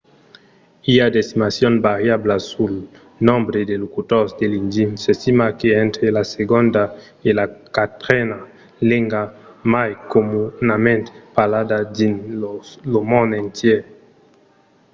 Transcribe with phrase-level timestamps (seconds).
[0.91, 2.73] i a d'estimacions variablas sul
[3.29, 4.83] nombre de locutors de l'indi.
[5.03, 6.83] s'estima qu'es entre la segonda
[7.27, 8.37] e la quatrena
[8.89, 9.23] lenga
[9.73, 12.17] mai comunament parlada dins
[12.91, 13.81] lo mond entièr